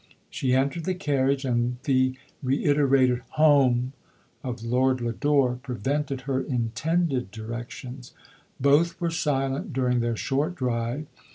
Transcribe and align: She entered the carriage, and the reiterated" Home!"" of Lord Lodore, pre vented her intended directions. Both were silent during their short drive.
She 0.31 0.55
entered 0.55 0.85
the 0.85 0.95
carriage, 0.95 1.45
and 1.45 1.77
the 1.83 2.17
reiterated" 2.41 3.21
Home!"" 3.37 3.93
of 4.43 4.63
Lord 4.63 4.99
Lodore, 4.99 5.59
pre 5.61 5.75
vented 5.75 6.21
her 6.21 6.41
intended 6.41 7.29
directions. 7.29 8.11
Both 8.59 8.99
were 8.99 9.11
silent 9.11 9.73
during 9.73 9.99
their 9.99 10.15
short 10.17 10.55
drive. 10.55 11.05